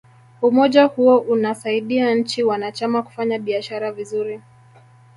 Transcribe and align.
umoja 0.41 0.83
huo 0.85 1.17
unasaidia 1.19 2.15
nchi 2.15 2.43
wanachama 2.43 3.03
kufanya 3.03 3.39
biashara 3.39 3.91
vizuri 3.91 4.41